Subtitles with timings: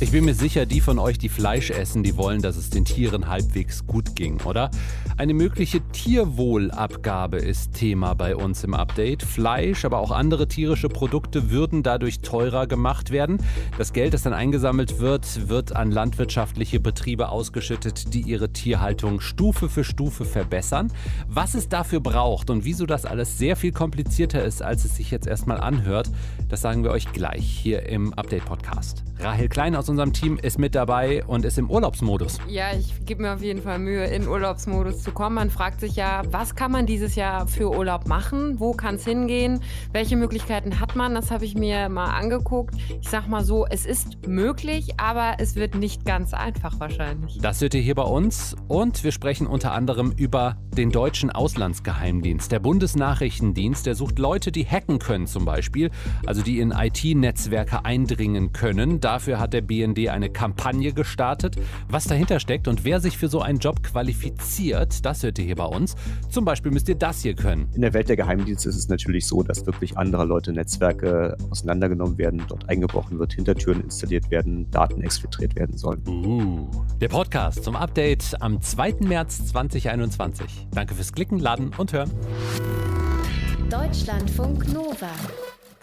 [0.00, 2.84] Ich bin mir sicher, die von euch, die Fleisch essen, die wollen, dass es den
[2.84, 4.70] Tieren halbwegs gut ging, oder?
[5.16, 9.22] Eine mögliche Tierwohlabgabe ist Thema bei uns im Update.
[9.22, 13.38] Fleisch, aber auch andere tierische Produkte würden dadurch teurer gemacht werden.
[13.78, 19.68] Das Geld, das dann eingesammelt wird, wird an landwirtschaftliche Betriebe ausgeschüttet, die ihre Tierhaltung Stufe
[19.68, 20.92] für Stufe verbessern.
[21.28, 25.12] Was es dafür braucht und wieso das alles sehr viel komplizierter ist, als es sich
[25.12, 26.10] jetzt erstmal anhört,
[26.48, 29.04] das sagen wir euch gleich hier im Update-Podcast.
[29.20, 32.38] Rahel Klein aus unserem Team ist mit dabei und ist im Urlaubsmodus.
[32.48, 35.34] Ja, ich gebe mir auf jeden Fall Mühe, in Urlaubsmodus zu kommen.
[35.36, 38.60] Man fragt sich ja, was kann man dieses Jahr für Urlaub machen?
[38.60, 39.60] Wo kann es hingehen?
[39.92, 41.14] Welche Möglichkeiten hat man?
[41.14, 42.74] Das habe ich mir mal angeguckt.
[43.00, 47.38] Ich sag mal so, es ist möglich, aber es wird nicht ganz einfach wahrscheinlich.
[47.38, 52.50] Das hört ihr hier bei uns und wir sprechen unter anderem über den deutschen Auslandsgeheimdienst.
[52.50, 55.90] Der Bundesnachrichtendienst, der sucht Leute, die hacken können zum Beispiel,
[56.26, 59.00] also die in IT-Netzwerke eindringen können.
[59.00, 61.56] Dafür hat der BND eine Kampagne gestartet.
[61.88, 65.56] Was dahinter steckt und wer sich für so einen Job qualifiziert, das hört ihr hier
[65.56, 65.96] bei uns.
[66.30, 67.68] Zum Beispiel müsst ihr das hier können.
[67.74, 72.18] In der Welt der Geheimdienste ist es natürlich so, dass wirklich andere Leute Netzwerke auseinandergenommen
[72.18, 76.02] werden, dort eingebrochen wird, Hintertüren installiert werden, Daten exfiltriert werden sollen.
[76.06, 76.70] Uh.
[77.00, 78.96] Der Podcast zum Update am 2.
[79.00, 80.68] März 2021.
[80.70, 82.10] Danke fürs Klicken, Laden und Hören.
[83.70, 85.10] Deutschlandfunk Nova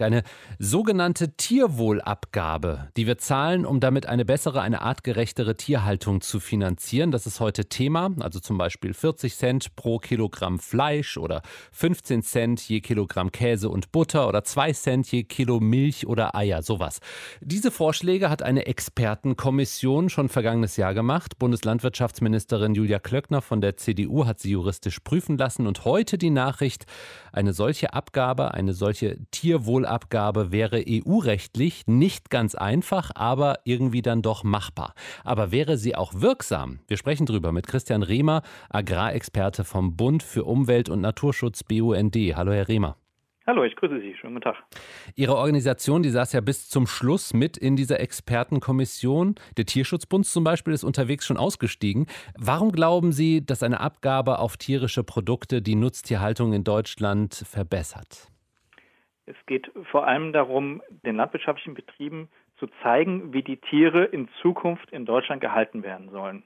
[0.03, 0.23] eine
[0.59, 7.11] sogenannte Tierwohlabgabe, die wir zahlen, um damit eine bessere, eine artgerechtere Tierhaltung zu finanzieren.
[7.11, 11.41] Das ist heute Thema, also zum Beispiel 40 Cent pro Kilogramm Fleisch oder
[11.71, 16.63] 15 Cent je Kilogramm Käse und Butter oder 2 Cent je Kilo Milch oder Eier,
[16.63, 16.99] sowas.
[17.39, 21.37] Diese Vorschläge hat eine Expertenkommission schon vergangenes Jahr gemacht.
[21.39, 26.85] Bundeslandwirtschaftsministerin Julia Klöckner von der CDU hat sie juristisch prüfen lassen und heute die Nachricht,
[27.31, 34.21] eine solche Abgabe, eine solche Tierwohlabgabe Abgabe wäre EU-rechtlich nicht ganz einfach, aber irgendwie dann
[34.21, 34.95] doch machbar.
[35.23, 36.79] Aber wäre sie auch wirksam?
[36.87, 42.15] Wir sprechen drüber mit Christian Rehmer, Agrarexperte vom Bund für Umwelt und Naturschutz BUND.
[42.15, 42.97] Hallo, Herr Rehmer.
[43.47, 44.15] Hallo, ich grüße Sie.
[44.15, 44.63] Schönen guten Tag.
[45.15, 49.35] Ihre Organisation, die saß ja bis zum Schluss mit in dieser Expertenkommission.
[49.57, 52.05] Der Tierschutzbund zum Beispiel ist unterwegs schon ausgestiegen.
[52.37, 58.30] Warum glauben Sie, dass eine Abgabe auf tierische Produkte die Nutztierhaltung in Deutschland verbessert?
[59.31, 62.27] Es geht vor allem darum, den landwirtschaftlichen Betrieben
[62.57, 66.43] zu zeigen, wie die Tiere in Zukunft in Deutschland gehalten werden sollen.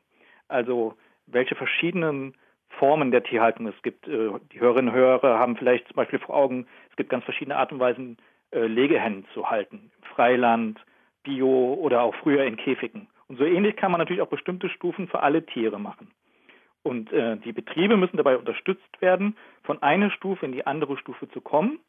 [0.47, 2.35] Also welche verschiedenen
[2.69, 4.07] Formen der Tierhaltung es gibt.
[4.07, 7.57] Äh, die Hörerinnen und Hörer haben vielleicht zum Beispiel vor Augen, es gibt ganz verschiedene
[7.57, 8.17] Art und Weisen,
[8.51, 9.91] äh, Legehennen zu halten.
[10.13, 10.79] Freiland,
[11.23, 13.07] Bio oder auch früher in Käfigen.
[13.27, 16.11] Und so ähnlich kann man natürlich auch bestimmte Stufen für alle Tiere machen.
[16.83, 21.27] Und äh, die Betriebe müssen dabei unterstützt werden, von einer Stufe in die andere Stufe
[21.29, 21.79] zu kommen.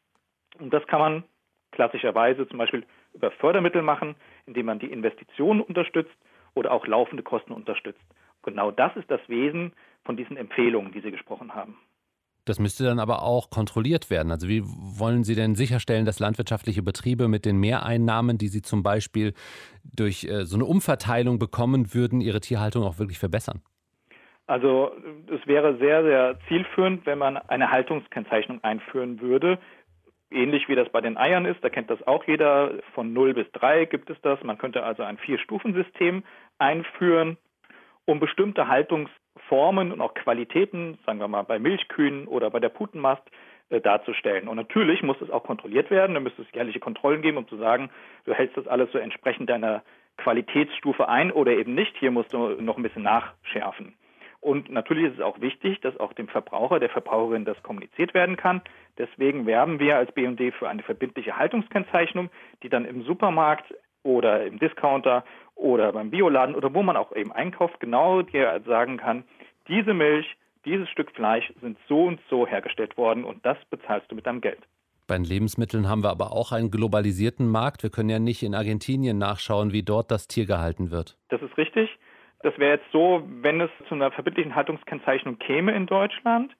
[0.59, 1.23] Und das kann man
[1.71, 6.15] klassischerweise zum Beispiel über Fördermittel machen, indem man die Investitionen unterstützt
[6.55, 8.01] oder auch laufende Kosten unterstützt.
[8.43, 9.73] Genau das ist das Wesen
[10.05, 11.77] von diesen Empfehlungen, die Sie gesprochen haben.
[12.45, 14.31] Das müsste dann aber auch kontrolliert werden.
[14.31, 18.83] Also wie wollen Sie denn sicherstellen, dass landwirtschaftliche Betriebe mit den Mehreinnahmen, die sie zum
[18.83, 19.33] Beispiel
[19.83, 23.61] durch äh, so eine Umverteilung bekommen würden, ihre Tierhaltung auch wirklich verbessern?
[24.45, 24.93] Also
[25.27, 29.59] es wäre sehr, sehr zielführend, wenn man eine Haltungskennzeichnung einführen würde,
[30.29, 33.49] Ähnlich wie das bei den Eiern ist, da kennt das auch jeder, von 0 bis
[33.53, 34.43] 3 gibt es das.
[34.43, 36.23] Man könnte also ein Vier-Stufen-System
[36.57, 37.37] einführen,
[38.05, 43.23] um bestimmte Haltungsformen und auch Qualitäten, sagen wir mal bei Milchkühen oder bei der Putenmast,
[43.69, 44.47] äh, darzustellen.
[44.47, 47.57] Und natürlich muss es auch kontrolliert werden, da müsste es jährliche Kontrollen geben, um zu
[47.57, 47.89] sagen,
[48.25, 49.83] du hältst das alles so entsprechend deiner
[50.17, 51.95] Qualitätsstufe ein oder eben nicht.
[51.97, 53.93] Hier musst du noch ein bisschen nachschärfen.
[54.47, 58.37] Und natürlich ist es auch wichtig, dass auch dem Verbraucher, der Verbraucherin das kommuniziert werden
[58.37, 58.61] kann.
[58.97, 62.29] Deswegen werben wir als BD für eine verbindliche Haltungskennzeichnung,
[62.63, 65.25] die dann im Supermarkt oder im Discounter
[65.55, 69.25] oder beim Bioladen oder wo man auch eben einkauft, genau dir sagen kann,
[69.67, 74.15] diese Milch, dieses Stück Fleisch sind so und so hergestellt worden und das bezahlst du
[74.15, 74.59] mit deinem Geld.
[75.07, 77.83] Bei den Lebensmitteln haben wir aber auch einen globalisierten Markt.
[77.83, 81.17] Wir können ja nicht in Argentinien nachschauen, wie dort das Tier gehalten wird.
[81.27, 81.89] Das ist richtig.
[82.41, 86.55] Das wäre jetzt so, wenn es zu einer verbindlichen Haltungskennzeichnung käme in Deutschland,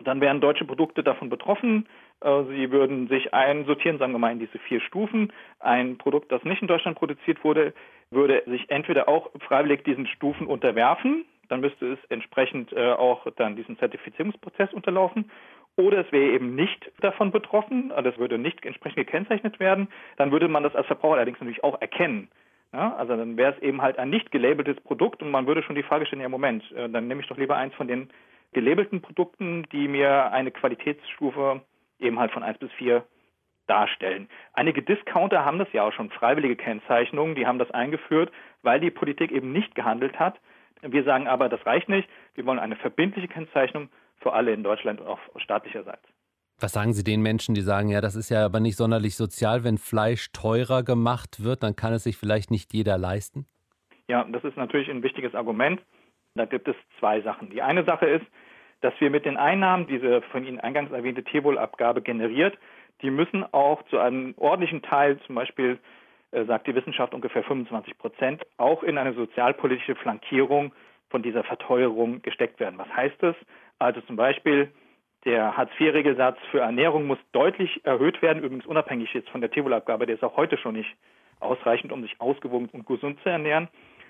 [0.00, 1.88] dann wären deutsche Produkte davon betroffen.
[2.20, 5.32] Äh, sie würden sich einsortieren, sagen wir mal, in diese vier Stufen.
[5.58, 7.72] Ein Produkt, das nicht in Deutschland produziert wurde,
[8.10, 13.56] würde sich entweder auch freiwillig diesen Stufen unterwerfen, dann müsste es entsprechend äh, auch dann
[13.56, 15.30] diesen Zertifizierungsprozess unterlaufen.
[15.76, 19.88] Oder es wäre eben nicht davon betroffen, das würde nicht entsprechend gekennzeichnet werden.
[20.16, 22.28] Dann würde man das als Verbraucher allerdings natürlich auch erkennen.
[22.72, 25.76] Ja, also dann wäre es eben halt ein nicht gelabeltes Produkt und man würde schon
[25.76, 28.10] die Frage stellen, ja Moment, äh, dann nehme ich doch lieber eins von den
[28.52, 31.62] gelabelten Produkten, die mir eine Qualitätsstufe
[31.98, 33.04] eben halt von 1 bis 4
[33.66, 34.28] darstellen.
[34.52, 38.32] Einige Discounter haben das ja auch schon, freiwillige Kennzeichnungen, die haben das eingeführt,
[38.62, 40.38] weil die Politik eben nicht gehandelt hat.
[40.82, 42.08] Wir sagen aber, das reicht nicht.
[42.34, 46.06] Wir wollen eine verbindliche Kennzeichnung für alle in Deutschland und auch staatlicherseits.
[46.58, 49.62] Was sagen Sie den Menschen, die sagen, ja, das ist ja aber nicht sonderlich sozial,
[49.62, 53.46] wenn Fleisch teurer gemacht wird, dann kann es sich vielleicht nicht jeder leisten?
[54.08, 55.82] Ja, das ist natürlich ein wichtiges Argument.
[56.34, 57.50] Da gibt es zwei Sachen.
[57.50, 58.24] Die eine Sache ist,
[58.80, 62.56] dass wir mit den Einnahmen, diese von Ihnen eingangs erwähnte Tierwohlabgabe generiert,
[63.02, 65.78] die müssen auch zu einem ordentlichen Teil, zum Beispiel
[66.30, 70.72] äh, sagt die Wissenschaft ungefähr 25 Prozent, auch in eine sozialpolitische Flankierung
[71.10, 72.78] von dieser Verteuerung gesteckt werden.
[72.78, 73.36] Was heißt das?
[73.78, 74.72] Also zum Beispiel
[75.26, 80.14] der Hartz-IV-Regelsatz für Ernährung muss deutlich erhöht werden, übrigens unabhängig jetzt von der Tierwohlabgabe, der
[80.14, 80.96] ist auch heute schon nicht
[81.40, 83.68] ausreichend, um sich ausgewogen und gesund zu ernähren.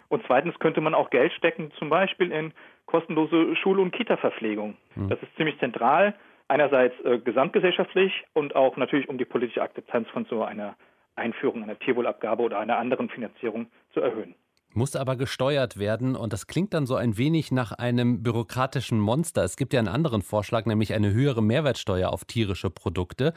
[0.09, 2.53] Und zweitens könnte man auch Geld stecken, zum Beispiel in
[2.85, 4.77] kostenlose Schul- und Kita-Verpflegung.
[4.95, 5.09] Mhm.
[5.09, 6.15] Das ist ziemlich zentral,
[6.49, 10.77] einerseits äh, gesamtgesellschaftlich und auch natürlich, um die politische Akzeptanz von so einer
[11.17, 14.35] Einführung einer Tierwohlabgabe oder einer anderen Finanzierung zu erhöhen.
[14.77, 19.43] Muss aber gesteuert werden und das klingt dann so ein wenig nach einem bürokratischen Monster.
[19.43, 23.33] Es gibt ja einen anderen Vorschlag, nämlich eine höhere Mehrwertsteuer auf tierische Produkte.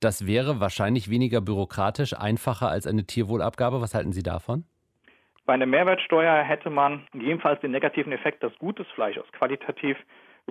[0.00, 3.80] Das wäre wahrscheinlich weniger bürokratisch, einfacher als eine Tierwohlabgabe.
[3.80, 4.64] Was halten Sie davon?
[5.46, 9.96] Bei einer Mehrwertsteuer hätte man gegebenenfalls den negativen Effekt, dass gutes Fleisch aus qualitativ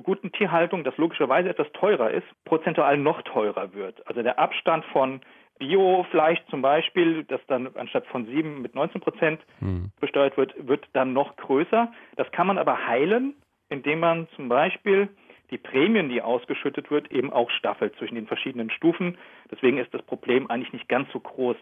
[0.01, 4.05] guten Tierhaltung, das logischerweise etwas teurer ist, prozentual noch teurer wird.
[4.07, 5.21] Also der Abstand von
[5.67, 9.91] Biofleisch zum Beispiel, das dann anstatt von 7 mit 19 Prozent hm.
[10.01, 11.91] besteuert wird, wird dann noch größer.
[12.17, 13.33] Das kann man aber heilen,
[13.69, 15.07] indem man zum Beispiel
[15.51, 19.17] die Prämien, die ausgeschüttet wird, eben auch staffelt zwischen den verschiedenen Stufen.
[19.51, 21.55] Deswegen ist das Problem eigentlich nicht ganz so groß.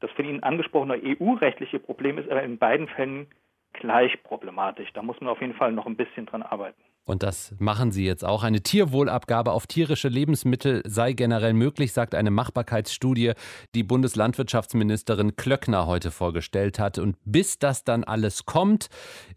[0.00, 3.26] Das von Ihnen angesprochene EU-rechtliche Problem ist aber in beiden Fällen
[3.72, 4.92] gleich problematisch.
[4.92, 6.80] Da muss man auf jeden Fall noch ein bisschen dran arbeiten.
[7.08, 8.42] Und das machen sie jetzt auch.
[8.42, 13.32] Eine Tierwohlabgabe auf tierische Lebensmittel sei generell möglich, sagt eine Machbarkeitsstudie,
[13.74, 16.98] die Bundeslandwirtschaftsministerin Klöckner heute vorgestellt hat.
[16.98, 18.88] Und bis das dann alles kommt,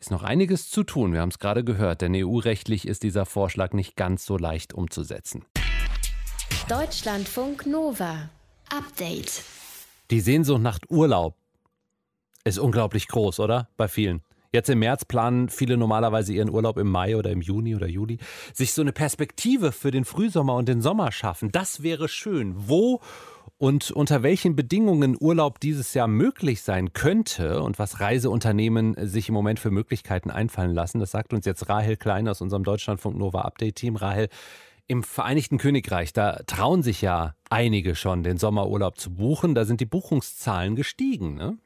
[0.01, 1.13] ist noch einiges zu tun.
[1.13, 5.45] Wir haben es gerade gehört, denn EU-rechtlich ist dieser Vorschlag nicht ganz so leicht umzusetzen.
[6.67, 8.29] Deutschlandfunk Nova.
[8.69, 9.43] Update.
[10.11, 11.37] Die Sehnsucht nach Urlaub
[12.43, 13.69] ist unglaublich groß, oder?
[13.77, 14.21] Bei vielen.
[14.53, 18.17] Jetzt im März planen viele normalerweise ihren Urlaub im Mai oder im Juni oder Juli.
[18.53, 22.53] Sich so eine Perspektive für den Frühsommer und den Sommer schaffen, das wäre schön.
[22.57, 22.99] Wo
[23.57, 29.35] und unter welchen Bedingungen Urlaub dieses Jahr möglich sein könnte und was Reiseunternehmen sich im
[29.35, 33.41] Moment für Möglichkeiten einfallen lassen, das sagt uns jetzt Rahel Klein aus unserem Deutschlandfunk Nova
[33.41, 33.95] Update Team.
[33.95, 34.27] Rahel,
[34.87, 39.55] im Vereinigten Königreich, da trauen sich ja einige schon, den Sommerurlaub zu buchen.
[39.55, 41.35] Da sind die Buchungszahlen gestiegen.
[41.35, 41.57] Ne?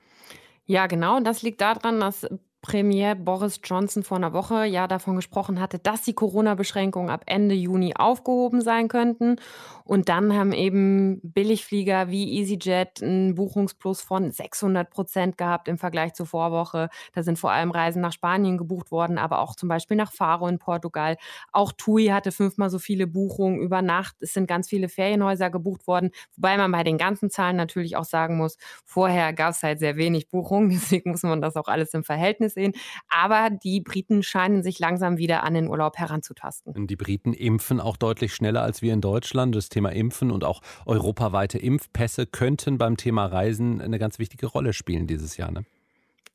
[0.67, 1.17] Ja, genau.
[1.17, 2.27] Und das liegt daran, dass
[2.65, 7.53] Premier Boris Johnson vor einer Woche ja davon gesprochen hatte, dass die Corona-Beschränkungen ab Ende
[7.53, 9.35] Juni aufgehoben sein könnten.
[9.83, 16.15] Und dann haben eben Billigflieger wie EasyJet einen Buchungsplus von 600 Prozent gehabt im Vergleich
[16.15, 16.89] zur Vorwoche.
[17.13, 20.47] Da sind vor allem Reisen nach Spanien gebucht worden, aber auch zum Beispiel nach Faro
[20.47, 21.17] in Portugal.
[21.51, 24.15] Auch TUI hatte fünfmal so viele Buchungen über Nacht.
[24.21, 28.05] Es sind ganz viele Ferienhäuser gebucht worden, wobei man bei den ganzen Zahlen natürlich auch
[28.05, 31.93] sagen muss, vorher gab es halt sehr wenig Buchungen, deswegen muss man das auch alles
[31.93, 32.73] im Verhältnis sehen.
[33.09, 36.87] Aber die Briten scheinen sich langsam wieder an den Urlaub heranzutasten.
[36.87, 39.55] Die Briten impfen auch deutlich schneller als wir in Deutschland.
[39.55, 44.73] Das Thema Impfen und auch europaweite Impfpässe könnten beim Thema Reisen eine ganz wichtige Rolle
[44.73, 45.51] spielen dieses Jahr.
[45.51, 45.65] Ne?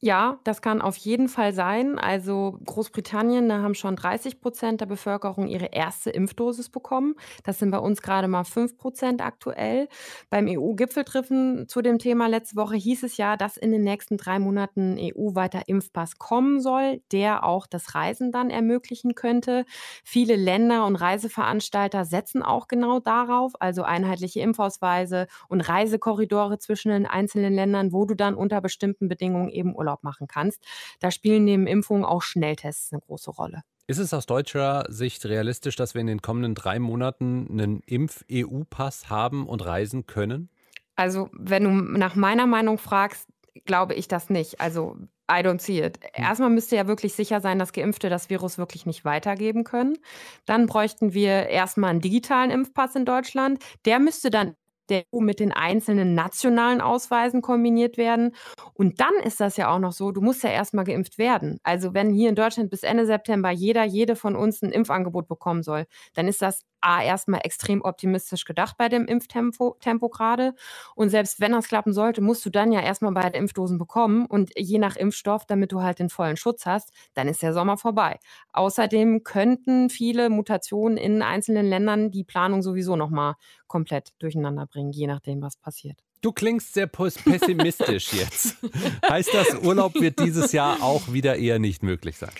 [0.02, 1.98] Ja, das kann auf jeden Fall sein.
[1.98, 7.16] Also Großbritannien, da haben schon 30 Prozent der Bevölkerung ihre erste Impfdosis bekommen.
[7.44, 9.88] Das sind bei uns gerade mal 5 Prozent aktuell.
[10.30, 14.38] Beim EU-Gipfeltreffen zu dem Thema letzte Woche hieß es ja, dass in den nächsten drei
[14.38, 19.66] Monaten EU-weiter Impfpass kommen soll, der auch das Reisen dann ermöglichen könnte.
[20.02, 27.04] Viele Länder und Reiseveranstalter setzen auch genau darauf, also einheitliche Impfausweise und Reisekorridore zwischen den
[27.06, 30.62] einzelnen Ländern, wo du dann unter bestimmten Bedingungen eben Urlaub Urlaub machen kannst.
[31.00, 33.62] Da spielen neben Impfungen auch Schnelltests eine große Rolle.
[33.86, 39.10] Ist es aus deutscher Sicht realistisch, dass wir in den kommenden drei Monaten einen Impf-EU-Pass
[39.10, 40.48] haben und reisen können?
[40.94, 43.26] Also, wenn du nach meiner Meinung fragst,
[43.64, 44.60] glaube ich das nicht.
[44.60, 44.96] Also,
[45.28, 45.98] I don't see it.
[46.14, 46.24] Hm.
[46.24, 49.98] Erstmal müsste ja wirklich sicher sein, dass Geimpfte das Virus wirklich nicht weitergeben können.
[50.44, 53.60] Dann bräuchten wir erstmal einen digitalen Impfpass in Deutschland.
[53.86, 54.54] Der müsste dann
[54.90, 58.34] der EU mit den einzelnen nationalen Ausweisen kombiniert werden.
[58.74, 61.58] Und dann ist das ja auch noch so, du musst ja erstmal geimpft werden.
[61.62, 65.62] Also wenn hier in Deutschland bis Ende September jeder, jede von uns ein Impfangebot bekommen
[65.62, 70.54] soll, dann ist das A, erstmal extrem optimistisch gedacht bei dem Impftempo Tempo gerade.
[70.94, 74.26] Und selbst wenn das klappen sollte, musst du dann ja erstmal beide Impfdosen bekommen.
[74.26, 77.76] Und je nach Impfstoff, damit du halt den vollen Schutz hast, dann ist der Sommer
[77.76, 78.18] vorbei.
[78.52, 83.34] Außerdem könnten viele Mutationen in einzelnen Ländern die Planung sowieso nochmal
[83.70, 85.96] komplett durcheinander bringen, je nachdem, was passiert.
[86.20, 88.56] Du klingst sehr pessimistisch jetzt.
[89.08, 92.32] heißt das, Urlaub wird dieses Jahr auch wieder eher nicht möglich sein?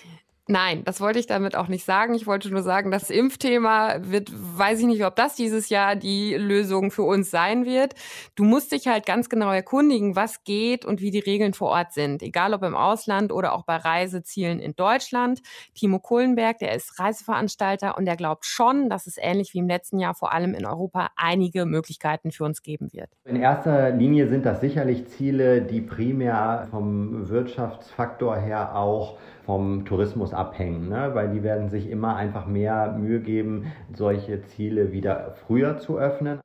[0.50, 2.12] Nein, das wollte ich damit auch nicht sagen.
[2.12, 6.34] Ich wollte nur sagen, das Impfthema wird, weiß ich nicht, ob das dieses Jahr die
[6.34, 7.94] Lösung für uns sein wird.
[8.34, 11.92] Du musst dich halt ganz genau erkundigen, was geht und wie die Regeln vor Ort
[11.92, 12.20] sind.
[12.20, 15.40] Egal ob im Ausland oder auch bei Reisezielen in Deutschland.
[15.76, 20.00] Timo Kohlenberg, der ist Reiseveranstalter und der glaubt schon, dass es ähnlich wie im letzten
[20.00, 23.10] Jahr vor allem in Europa einige Möglichkeiten für uns geben wird.
[23.24, 30.32] In erster Linie sind das sicherlich Ziele, die primär vom Wirtschaftsfaktor her auch vom Tourismus
[30.32, 31.10] abhängen, ne?
[31.14, 36.40] weil die werden sich immer einfach mehr Mühe geben, solche Ziele wieder früher zu öffnen.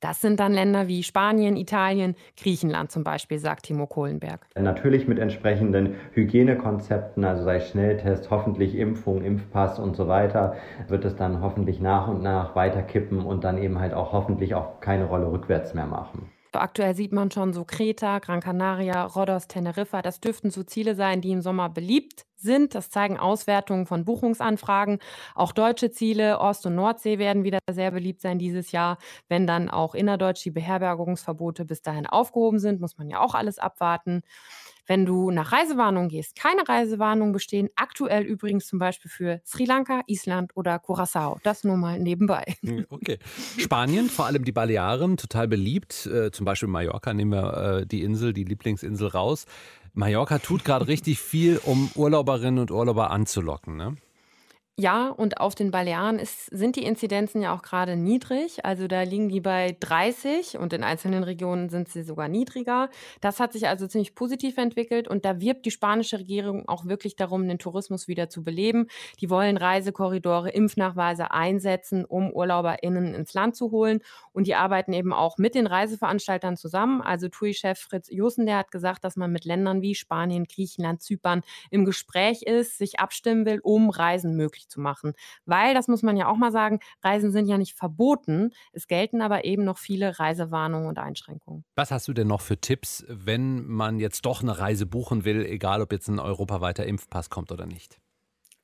[0.00, 4.46] Das sind dann Länder wie Spanien, Italien, Griechenland zum Beispiel, sagt Timo Kohlenberg.
[4.54, 10.54] Natürlich mit entsprechenden Hygienekonzepten, also sei Schnelltest, hoffentlich Impfung, Impfpass und so weiter,
[10.88, 14.80] wird es dann hoffentlich nach und nach weiterkippen und dann eben halt auch hoffentlich auch
[14.80, 16.30] keine Rolle rückwärts mehr machen.
[16.58, 20.02] Aktuell sieht man schon so Kreta, Gran Canaria, Rhodos, Teneriffa.
[20.02, 22.74] Das dürften so Ziele sein, die im Sommer beliebt sind.
[22.74, 24.98] Das zeigen Auswertungen von Buchungsanfragen.
[25.34, 28.98] Auch deutsche Ziele, Ost- und Nordsee werden wieder sehr beliebt sein dieses Jahr.
[29.28, 33.58] Wenn dann auch innerdeutsch die Beherbergungsverbote bis dahin aufgehoben sind, muss man ja auch alles
[33.58, 34.22] abwarten.
[34.86, 37.68] Wenn du nach Reisewarnungen gehst, keine Reisewarnungen bestehen.
[37.76, 41.38] Aktuell übrigens zum Beispiel für Sri Lanka, Island oder Curacao.
[41.42, 42.44] Das nur mal nebenbei.
[42.62, 43.18] Hm, okay.
[43.58, 46.06] Spanien, vor allem die Balearen, total beliebt.
[46.06, 49.46] Äh, zum Beispiel Mallorca nehmen wir äh, die Insel, die Lieblingsinsel raus.
[49.94, 53.76] Mallorca tut gerade richtig viel, um Urlauberinnen und Urlauber anzulocken.
[53.76, 53.96] Ne?
[54.78, 58.62] Ja, und auf den Balearen ist, sind die Inzidenzen ja auch gerade niedrig.
[58.66, 62.90] Also da liegen die bei 30 und in einzelnen Regionen sind sie sogar niedriger.
[63.22, 67.16] Das hat sich also ziemlich positiv entwickelt und da wirbt die spanische Regierung auch wirklich
[67.16, 68.88] darum, den Tourismus wieder zu beleben.
[69.18, 74.00] Die wollen Reisekorridore, Impfnachweise einsetzen, um UrlauberInnen ins Land zu holen.
[74.34, 77.00] Und die arbeiten eben auch mit den Reiseveranstaltern zusammen.
[77.00, 81.40] Also TUI-Chef Fritz Jussen, der hat gesagt, dass man mit Ländern wie Spanien, Griechenland, Zypern
[81.70, 85.12] im Gespräch ist, sich abstimmen will, um Reisen möglich zu machen.
[85.44, 88.50] Weil, das muss man ja auch mal sagen, Reisen sind ja nicht verboten.
[88.72, 91.64] Es gelten aber eben noch viele Reisewarnungen und Einschränkungen.
[91.74, 95.44] Was hast du denn noch für Tipps, wenn man jetzt doch eine Reise buchen will,
[95.44, 97.98] egal ob jetzt ein europaweiter Impfpass kommt oder nicht?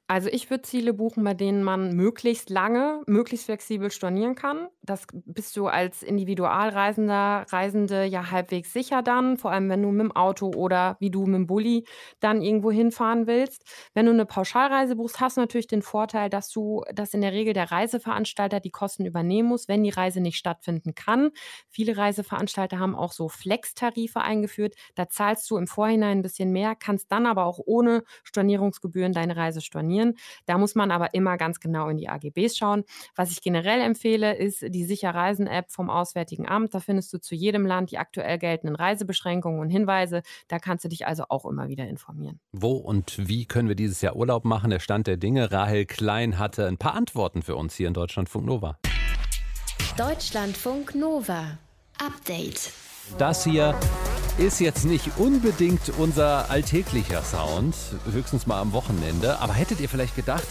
[0.08, 4.68] Also ich würde Ziele buchen, bei denen man möglichst lange, möglichst flexibel stornieren kann.
[4.82, 10.00] Das bist du als Individualreisender, Reisende ja halbwegs sicher dann, vor allem wenn du mit
[10.02, 11.86] dem Auto oder wie du mit dem Bulli
[12.20, 13.64] dann irgendwo hinfahren willst.
[13.94, 17.32] Wenn du eine Pauschalreise buchst, hast du natürlich den Vorteil, dass du, dass in der
[17.32, 21.30] Regel der Reiseveranstalter die Kosten übernehmen muss, wenn die Reise nicht stattfinden kann.
[21.70, 24.74] Viele Reiseveranstalter haben auch so Flex-Tarife eingeführt.
[24.94, 29.36] Da zahlst du im Vorhinein ein bisschen mehr, kannst dann aber auch ohne Stornierungsgebühren deine
[29.36, 30.14] Reise stornieren funktionieren.
[30.46, 32.84] Da muss man aber immer ganz genau in die AGBs schauen.
[33.16, 36.74] Was ich generell empfehle, ist die Sicher-Reisen-App vom Auswärtigen Amt.
[36.74, 40.22] Da findest du zu jedem Land die aktuell geltenden Reisebeschränkungen und Hinweise.
[40.48, 42.40] Da kannst du dich also auch immer wieder informieren.
[42.52, 44.70] Wo und wie können wir dieses Jahr Urlaub machen?
[44.70, 45.52] Der Stand der Dinge.
[45.52, 48.78] Rahel Klein hatte ein paar Antworten für uns hier in Deutschlandfunk Nova.
[49.96, 51.58] Deutschlandfunk Nova.
[51.98, 52.72] Update.
[53.18, 53.74] Das hier
[54.38, 57.74] ist jetzt nicht unbedingt unser alltäglicher Sound,
[58.10, 59.38] höchstens mal am Wochenende.
[59.40, 60.46] Aber hättet ihr vielleicht gedacht,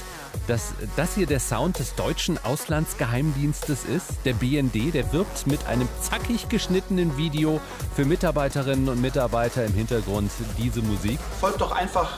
[0.48, 4.26] dass das hier der Sound des deutschen Auslandsgeheimdienstes ist?
[4.26, 7.60] Der BND, der wirbt mit einem zackig geschnittenen Video
[7.96, 11.20] für Mitarbeiterinnen und Mitarbeiter im Hintergrund diese Musik.
[11.40, 12.18] Folgt doch einfach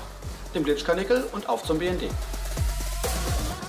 [0.53, 2.03] dem Glitchkarnickel und auf zum BND.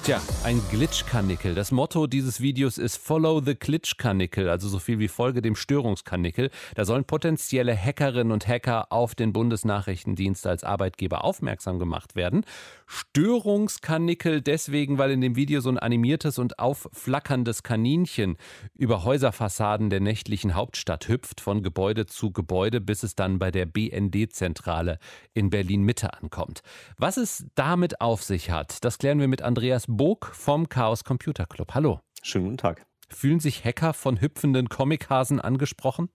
[0.04, 1.54] Tja, ein Glitch-Karnickel.
[1.54, 6.50] Das Motto dieses Videos ist Follow the Glitch-Karnickel, also so viel wie Folge dem Störungskarnickel.
[6.74, 12.44] Da sollen potenzielle Hackerinnen und Hacker auf den Bundesnachrichtendienst als Arbeitgeber aufmerksam gemacht werden.
[12.86, 18.36] Störungskarnickel deswegen, weil in dem Video so ein animiertes und aufflackerndes Kaninchen
[18.74, 23.66] über Häuserfassaden der nächtlichen Hauptstadt hüpft, von Gebäude zu Gebäude, bis es dann bei der
[23.66, 24.98] BND-Zentrale
[25.32, 26.60] in Berlin-Mitte ankommt.
[26.98, 31.46] Was es damit auf sich hat, das klären wir mit Andreas Bog vom Chaos Computer
[31.46, 31.74] Club.
[31.74, 32.00] Hallo.
[32.22, 32.86] Schönen guten Tag.
[33.10, 36.08] Fühlen sich Hacker von hüpfenden Comichasen angesprochen?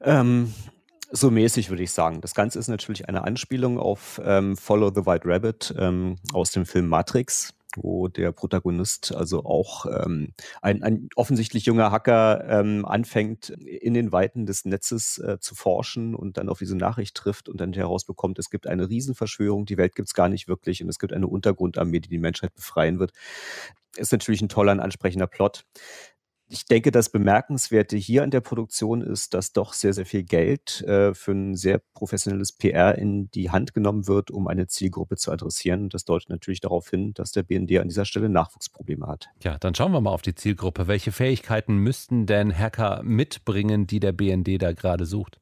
[0.00, 0.54] Ähm,
[1.16, 2.20] so mäßig würde ich sagen.
[2.20, 6.66] Das Ganze ist natürlich eine Anspielung auf ähm, Follow the White Rabbit ähm, aus dem
[6.66, 7.54] Film Matrix.
[7.76, 10.32] wo der Protagonist also auch ähm,
[10.62, 16.14] ein, ein offensichtlich junger Hacker ähm, anfängt, in den Weiten des Netzes äh, zu forschen
[16.14, 19.94] und dann auf diese Nachricht trifft und dann herausbekommt, es gibt eine Riesenverschwörung, die Welt
[19.94, 23.12] gibt es gar nicht wirklich und es gibt eine Untergrundarmee, die die Menschheit befreien wird.
[23.96, 25.64] Ist natürlich ein toller und ansprechender Plot
[26.48, 30.82] ich denke, das Bemerkenswerte hier an der Produktion ist, dass doch sehr, sehr viel Geld
[30.82, 35.32] äh, für ein sehr professionelles PR in die Hand genommen wird, um eine Zielgruppe zu
[35.32, 35.88] adressieren.
[35.88, 39.28] Das deutet natürlich darauf hin, dass der BND an dieser Stelle Nachwuchsprobleme hat.
[39.42, 40.86] Ja, dann schauen wir mal auf die Zielgruppe.
[40.86, 45.40] Welche Fähigkeiten müssten denn Hacker mitbringen, die der BND da gerade sucht?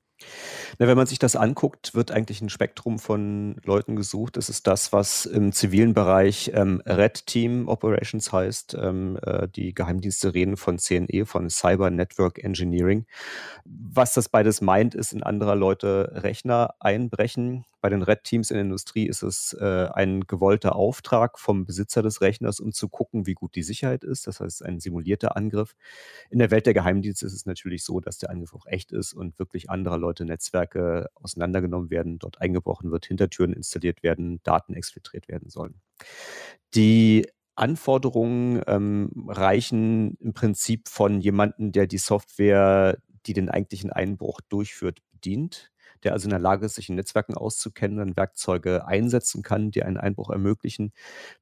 [0.78, 4.36] Na, wenn man sich das anguckt, wird eigentlich ein Spektrum von Leuten gesucht.
[4.36, 8.76] Das ist das, was im zivilen Bereich ähm, Red Team Operations heißt.
[8.80, 13.06] Ähm, äh, die Geheimdienste reden von CNE, von Cyber Network Engineering.
[13.64, 17.64] Was das beides meint, ist in anderer Leute Rechner einbrechen.
[17.84, 22.00] Bei den Red Teams in der Industrie ist es äh, ein gewollter Auftrag vom Besitzer
[22.00, 24.26] des Rechners, um zu gucken, wie gut die Sicherheit ist.
[24.26, 25.76] Das heißt, ein simulierter Angriff.
[26.30, 29.12] In der Welt der Geheimdienste ist es natürlich so, dass der Angriff auch echt ist
[29.12, 35.26] und wirklich anderer Leute Netzwerke auseinandergenommen werden, dort eingebrochen wird, Hintertüren installiert werden, Daten exfiltriert
[35.26, 35.80] werden sollen.
[36.74, 44.40] Die Anforderungen ähm, reichen im Prinzip von jemandem, der die Software, die den eigentlichen Einbruch
[44.48, 45.72] durchführt, bedient
[46.04, 49.82] der also in der Lage ist, sich in Netzwerken auszukennen, dann Werkzeuge einsetzen kann, die
[49.82, 50.92] einen Einbruch ermöglichen,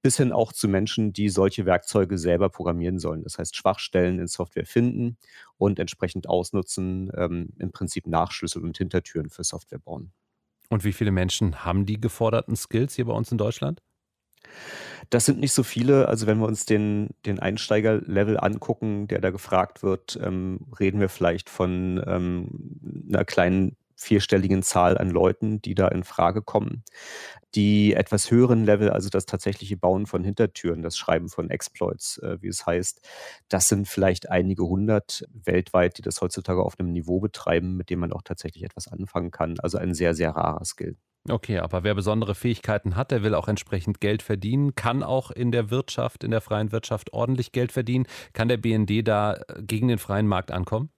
[0.00, 3.22] bis hin auch zu Menschen, die solche Werkzeuge selber programmieren sollen.
[3.22, 5.18] Das heißt, Schwachstellen in Software finden
[5.58, 10.12] und entsprechend ausnutzen, ähm, im Prinzip Nachschlüssel und Hintertüren für Software bauen.
[10.70, 13.82] Und wie viele Menschen haben die geforderten Skills hier bei uns in Deutschland?
[15.10, 16.08] Das sind nicht so viele.
[16.08, 21.08] Also wenn wir uns den, den Einsteigerlevel angucken, der da gefragt wird, ähm, reden wir
[21.08, 26.84] vielleicht von ähm, einer kleinen vierstelligen Zahl an Leuten, die da in Frage kommen.
[27.54, 32.38] Die etwas höheren Level, also das tatsächliche Bauen von Hintertüren, das Schreiben von Exploits, äh,
[32.40, 33.06] wie es heißt,
[33.48, 38.00] das sind vielleicht einige hundert weltweit, die das heutzutage auf einem Niveau betreiben, mit dem
[38.00, 39.60] man auch tatsächlich etwas anfangen kann.
[39.60, 40.96] Also ein sehr, sehr rarer Skill.
[41.28, 45.52] Okay, aber wer besondere Fähigkeiten hat, der will auch entsprechend Geld verdienen, kann auch in
[45.52, 48.06] der Wirtschaft, in der freien Wirtschaft ordentlich Geld verdienen.
[48.32, 50.90] Kann der BND da äh, gegen den freien Markt ankommen?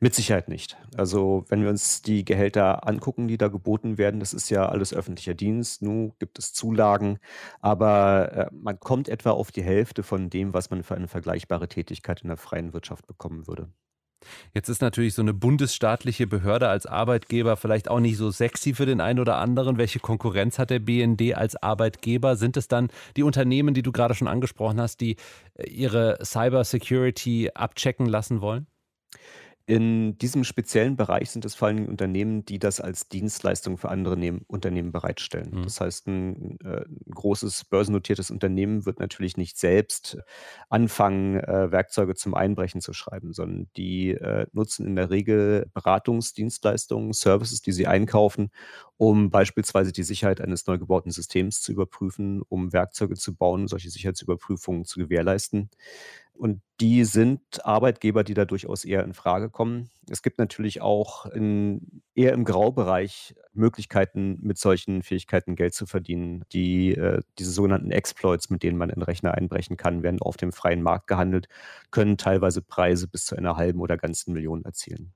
[0.00, 0.76] Mit Sicherheit nicht.
[0.96, 4.94] Also wenn wir uns die Gehälter angucken, die da geboten werden, das ist ja alles
[4.94, 5.82] öffentlicher Dienst.
[5.82, 7.18] Nun gibt es Zulagen,
[7.60, 11.68] aber äh, man kommt etwa auf die Hälfte von dem, was man für eine vergleichbare
[11.68, 13.68] Tätigkeit in der freien Wirtschaft bekommen würde.
[14.54, 18.86] Jetzt ist natürlich so eine bundesstaatliche Behörde als Arbeitgeber vielleicht auch nicht so sexy für
[18.86, 19.78] den einen oder anderen.
[19.78, 22.36] Welche Konkurrenz hat der BND als Arbeitgeber?
[22.36, 25.16] Sind es dann die Unternehmen, die du gerade schon angesprochen hast, die
[25.54, 28.66] äh, ihre Cyber Security abchecken lassen wollen?
[29.66, 34.16] In diesem speziellen Bereich sind es vor allem Unternehmen, die das als Dienstleistung für andere
[34.16, 35.50] Nehm Unternehmen bereitstellen.
[35.56, 35.62] Mhm.
[35.64, 40.16] Das heißt, ein, äh, großes börsennotiertes Unternehmen wird natürlich nicht selbst
[40.70, 47.12] anfangen, äh, Werkzeuge zum Einbrechen zu schreiben, sondern die äh, nutzen in der Regel Beratungsdienstleistungen,
[47.12, 48.50] Services, die sie einkaufen,
[48.96, 53.90] um beispielsweise die Sicherheit eines neu gebauten Systems zu überprüfen, um Werkzeuge zu bauen, solche
[53.90, 55.68] Sicherheitsüberprüfungen zu gewährleisten.
[56.38, 59.90] Und die sind Arbeitgeber, die da durchaus eher in Frage kommen.
[60.08, 66.44] Es gibt natürlich auch in, eher im Graubereich Möglichkeiten, mit solchen Fähigkeiten Geld zu verdienen.
[66.52, 70.52] Die, äh, diese sogenannten Exploits, mit denen man in Rechner einbrechen kann, werden auf dem
[70.52, 71.48] freien Markt gehandelt,
[71.90, 75.12] können teilweise Preise bis zu einer halben oder ganzen Million erzielen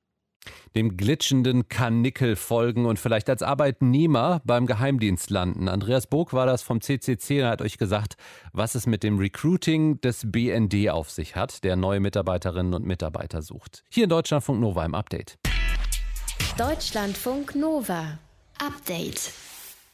[0.75, 5.69] dem glitschenden Karnickel folgen und vielleicht als Arbeitnehmer beim Geheimdienst landen.
[5.69, 8.15] Andreas Bog war das vom CCC und hat euch gesagt,
[8.53, 13.43] was es mit dem Recruiting des BND auf sich hat, der neue Mitarbeiterinnen und Mitarbeiter
[13.43, 13.85] sucht.
[13.91, 15.39] Hier in Deutschlandfunk Nova im Update.
[16.57, 18.19] Deutschlandfunk Nova.
[18.59, 19.33] Update.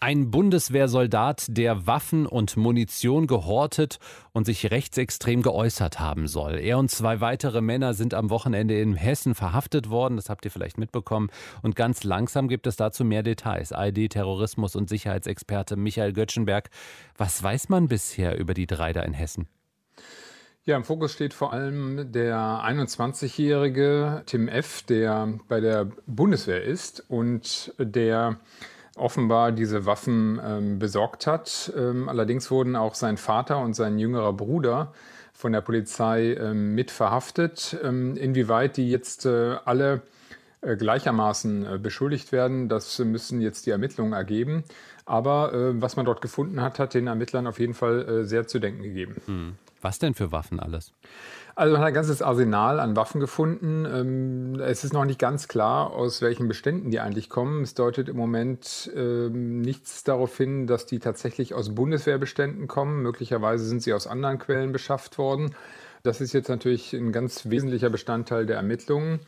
[0.00, 3.98] Ein Bundeswehrsoldat, der Waffen und Munition gehortet
[4.30, 6.60] und sich rechtsextrem geäußert haben soll.
[6.60, 10.52] Er und zwei weitere Männer sind am Wochenende in Hessen verhaftet worden, das habt ihr
[10.52, 11.30] vielleicht mitbekommen.
[11.62, 13.72] Und ganz langsam gibt es dazu mehr Details.
[13.76, 16.70] ID, Terrorismus und Sicherheitsexperte Michael Göttschenberg.
[17.16, 19.48] Was weiß man bisher über die drei da in Hessen?
[20.62, 27.04] Ja, im Fokus steht vor allem der 21-jährige Tim F., der bei der Bundeswehr ist
[27.08, 28.38] und der
[28.98, 31.72] offenbar diese Waffen ähm, besorgt hat.
[31.76, 34.92] Ähm, allerdings wurden auch sein Vater und sein jüngerer Bruder
[35.32, 37.78] von der Polizei ähm, mit verhaftet.
[37.82, 40.02] Ähm, inwieweit die jetzt äh, alle
[40.60, 44.64] äh, gleichermaßen äh, beschuldigt werden, das müssen jetzt die Ermittlungen ergeben.
[45.06, 48.58] Aber äh, was man dort gefunden hat, hat den Ermittlern auf jeden Fall sehr zu
[48.58, 49.16] denken gegeben.
[49.26, 49.54] Hm.
[49.80, 50.92] Was denn für Waffen alles?
[51.58, 53.84] Also man hat ein ganzes Arsenal an Waffen gefunden.
[53.84, 57.64] Ähm, es ist noch nicht ganz klar, aus welchen Beständen die eigentlich kommen.
[57.64, 63.02] Es deutet im Moment ähm, nichts darauf hin, dass die tatsächlich aus Bundeswehrbeständen kommen.
[63.02, 65.52] Möglicherweise sind sie aus anderen Quellen beschafft worden.
[66.04, 69.18] Das ist jetzt natürlich ein ganz wesentlicher Bestandteil der Ermittlungen.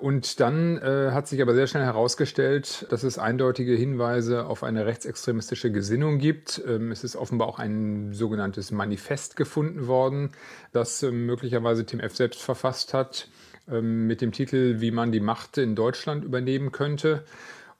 [0.00, 4.86] Und dann äh, hat sich aber sehr schnell herausgestellt, dass es eindeutige Hinweise auf eine
[4.86, 6.62] rechtsextremistische Gesinnung gibt.
[6.66, 10.32] Ähm, es ist offenbar auch ein sogenanntes Manifest gefunden worden,
[10.72, 12.16] das äh, möglicherweise Tim F.
[12.16, 13.28] selbst verfasst hat,
[13.68, 17.24] äh, mit dem Titel Wie man die Macht in Deutschland übernehmen könnte.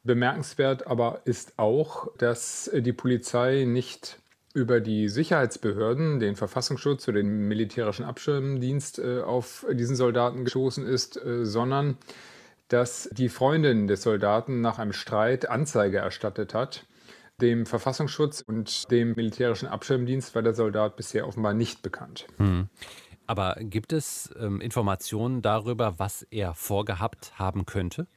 [0.04, 4.18] Bemerkenswert aber ist auch, dass äh, die Polizei nicht
[4.52, 11.16] über die Sicherheitsbehörden, den Verfassungsschutz oder den militärischen Abschirmdienst äh, auf diesen Soldaten gestoßen ist,
[11.16, 11.96] äh, sondern
[12.68, 16.86] dass die Freundin des Soldaten nach einem Streit Anzeige erstattet hat.
[17.40, 22.26] Dem Verfassungsschutz und dem militärischen Abschirmdienst war der Soldat bisher offenbar nicht bekannt.
[22.36, 22.68] Hm.
[23.26, 28.08] Aber gibt es ähm, Informationen darüber, was er vorgehabt haben könnte?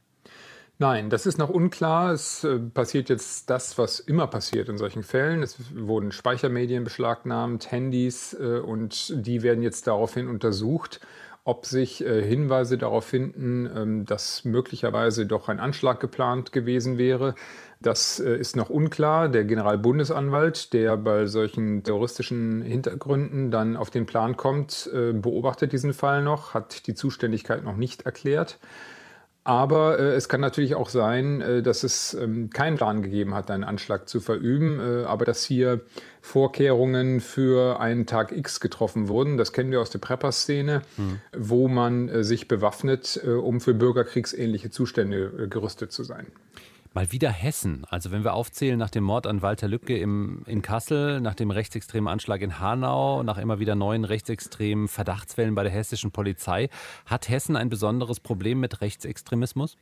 [0.79, 2.11] Nein, das ist noch unklar.
[2.11, 5.43] Es äh, passiert jetzt das, was immer passiert in solchen Fällen.
[5.43, 10.99] Es wurden Speichermedien beschlagnahmt, Handys äh, und die werden jetzt daraufhin untersucht,
[11.45, 17.35] ob sich äh, Hinweise darauf finden, ähm, dass möglicherweise doch ein Anschlag geplant gewesen wäre.
[17.79, 19.29] Das äh, ist noch unklar.
[19.29, 25.93] Der Generalbundesanwalt, der bei solchen terroristischen Hintergründen dann auf den Plan kommt, äh, beobachtet diesen
[25.93, 28.57] Fall noch, hat die Zuständigkeit noch nicht erklärt.
[29.45, 33.51] Aber äh, es kann natürlich auch sein, äh, dass es ähm, keinen Plan gegeben hat,
[33.51, 35.81] einen Anschlag zu verüben, äh, aber dass hier
[36.21, 39.37] Vorkehrungen für einen Tag X getroffen wurden.
[39.37, 41.19] Das kennen wir aus der Prepper-Szene, mhm.
[41.35, 46.27] wo man äh, sich bewaffnet, äh, um für bürgerkriegsähnliche Zustände äh, gerüstet zu sein.
[46.95, 47.85] Mal wieder Hessen.
[47.89, 51.49] Also wenn wir aufzählen nach dem Mord an Walter Lübcke im, in Kassel, nach dem
[51.49, 56.69] rechtsextremen Anschlag in Hanau, nach immer wieder neuen rechtsextremen Verdachtsfällen bei der hessischen Polizei,
[57.07, 59.75] hat Hessen ein besonderes Problem mit Rechtsextremismus?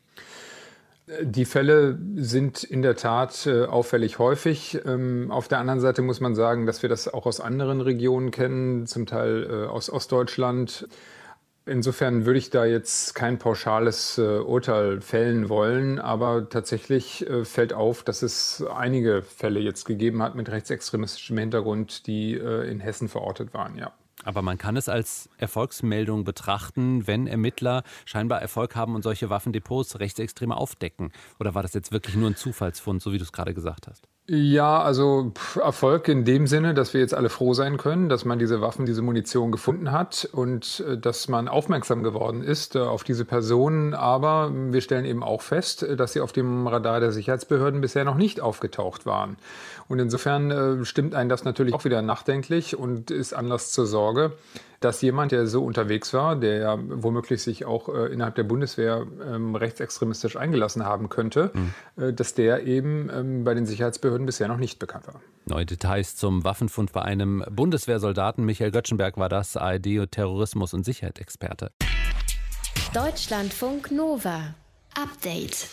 [1.21, 4.79] Die Fälle sind in der Tat äh, auffällig häufig.
[4.85, 8.31] Ähm, auf der anderen Seite muss man sagen, dass wir das auch aus anderen Regionen
[8.31, 10.87] kennen, zum Teil äh, aus Ostdeutschland.
[11.71, 17.71] Insofern würde ich da jetzt kein pauschales äh, Urteil fällen wollen, aber tatsächlich äh, fällt
[17.71, 23.07] auf, dass es einige Fälle jetzt gegeben hat mit rechtsextremistischem Hintergrund, die äh, in Hessen
[23.07, 23.93] verortet waren, ja.
[24.23, 29.99] Aber man kann es als Erfolgsmeldung betrachten, wenn Ermittler scheinbar Erfolg haben und solche Waffendepots
[29.99, 31.11] Rechtsextreme aufdecken.
[31.39, 34.07] Oder war das jetzt wirklich nur ein Zufallsfund, so wie du es gerade gesagt hast?
[34.33, 38.39] Ja, also Erfolg in dem Sinne, dass wir jetzt alle froh sein können, dass man
[38.39, 43.03] diese Waffen, diese Munition gefunden hat und äh, dass man aufmerksam geworden ist äh, auf
[43.03, 43.93] diese Personen.
[43.93, 48.05] Aber wir stellen eben auch fest, äh, dass sie auf dem Radar der Sicherheitsbehörden bisher
[48.05, 49.37] noch nicht aufgetaucht waren.
[49.91, 54.37] Und insofern stimmt einen das natürlich auch wieder nachdenklich und ist Anlass zur Sorge,
[54.79, 59.05] dass jemand, der so unterwegs war, der ja womöglich sich auch äh, innerhalb der Bundeswehr
[59.21, 62.03] ähm, rechtsextremistisch eingelassen haben könnte, mhm.
[62.03, 65.19] äh, dass der eben ähm, bei den Sicherheitsbehörden bisher noch nicht bekannt war.
[65.45, 68.45] Neue Details zum Waffenfund bei einem Bundeswehrsoldaten.
[68.45, 71.71] Michael Göttschenberg war das, ARD und Terrorismus- und Sicherheitsexperte.
[72.93, 74.55] Deutschlandfunk Nova.
[74.95, 75.67] Update.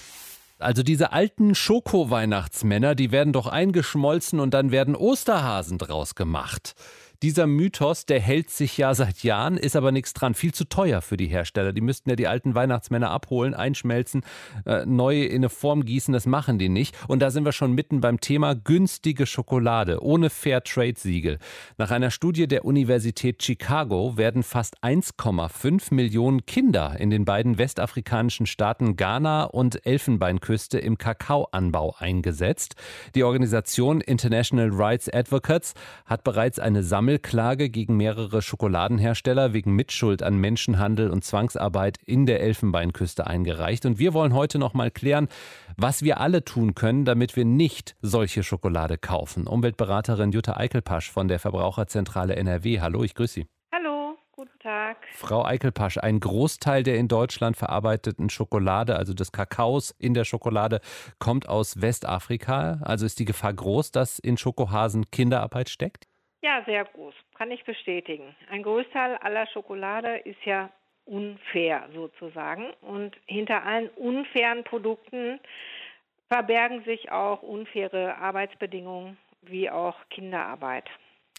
[0.59, 6.75] Also diese alten Schoko-Weihnachtsmänner, die werden doch eingeschmolzen und dann werden Osterhasen draus gemacht.
[7.21, 10.35] Dieser Mythos, der hält sich ja seit Jahren, ist aber nichts dran.
[10.35, 11.73] Viel zu teuer für die Hersteller.
[11.73, 14.23] Die müssten ja die alten Weihnachtsmänner abholen, einschmelzen,
[14.65, 16.15] äh, neu in eine Form gießen.
[16.15, 16.95] Das machen die nicht.
[17.09, 21.41] Und da sind wir schon mitten beim Thema günstige Schokolade ohne Fairtrade-Siegel.
[21.77, 28.47] Nach einer Studie der Universität Chicago werden fast 1,5 Millionen Kinder in den beiden westafrikanischen
[28.47, 32.77] Staaten Ghana und Elfenbeinküste im Kakaoanbau eingesetzt.
[33.17, 35.75] Die Organisation International Rights Advocates
[36.07, 42.27] hat bereits eine Sammlung Sammelklage gegen mehrere Schokoladenhersteller wegen Mitschuld an Menschenhandel und Zwangsarbeit in
[42.27, 43.87] der Elfenbeinküste eingereicht.
[43.87, 45.29] Und wir wollen heute noch mal klären,
[45.79, 49.47] was wir alle tun können, damit wir nicht solche Schokolade kaufen.
[49.47, 52.81] Umweltberaterin Jutta Eichelpasch von der Verbraucherzentrale NRW.
[52.81, 53.47] Hallo, ich grüße Sie.
[53.73, 54.99] Hallo, guten Tag.
[55.15, 60.83] Frau Eichelpasch, ein Großteil der in Deutschland verarbeiteten Schokolade, also des Kakaos in der Schokolade,
[61.19, 62.81] kommt aus Westafrika.
[62.83, 66.05] Also ist die Gefahr groß, dass in Schokohasen Kinderarbeit steckt?
[66.43, 67.15] Ja, sehr groß.
[67.37, 68.35] Kann ich bestätigen.
[68.51, 70.71] Ein Großteil aller Schokolade ist ja
[71.05, 72.71] unfair sozusagen.
[72.81, 75.41] Und hinter allen unfairen Produkten
[76.29, 80.89] verbergen sich auch unfaire Arbeitsbedingungen wie auch Kinderarbeit.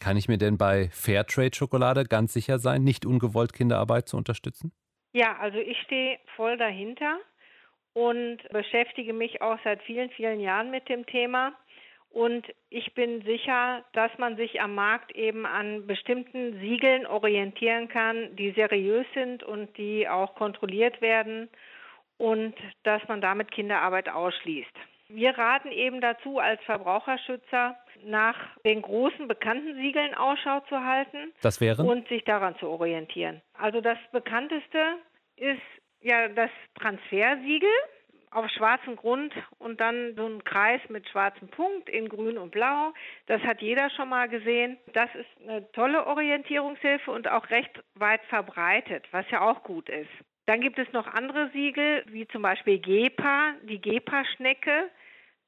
[0.02, 4.72] Kann ich mir denn bei Fairtrade-Schokolade ganz sicher sein, nicht ungewollt Kinderarbeit zu unterstützen?
[5.12, 7.20] Ja, also ich stehe voll dahinter
[7.94, 11.54] und beschäftige mich auch seit vielen, vielen Jahren mit dem Thema.
[12.12, 18.36] Und ich bin sicher, dass man sich am Markt eben an bestimmten Siegeln orientieren kann,
[18.36, 21.50] die seriös sind und die auch kontrolliert werden
[22.18, 24.74] und dass man damit Kinderarbeit ausschließt.
[25.08, 31.34] Wir raten eben dazu, als Verbraucherschützer nach den großen bekannten Siegeln Ausschau zu halten.
[31.42, 31.84] Das wäre?
[31.84, 33.42] Und sich daran zu orientieren.
[33.54, 34.98] Also das bekannteste
[35.36, 35.62] ist
[36.02, 37.70] ja das Transfersiegel
[38.32, 42.94] auf schwarzem Grund und dann so ein Kreis mit schwarzem Punkt in grün und blau.
[43.26, 44.78] Das hat jeder schon mal gesehen.
[44.94, 50.10] Das ist eine tolle Orientierungshilfe und auch recht weit verbreitet, was ja auch gut ist.
[50.46, 54.90] Dann gibt es noch andere Siegel, wie zum Beispiel GEPA, die GEPA-Schnecke.